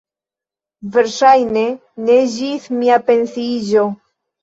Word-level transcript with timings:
Verŝajne 0.95 1.67
ne 2.09 2.19
ĝis 2.39 2.69
mia 2.81 3.01
pensiiĝo. 3.15 3.89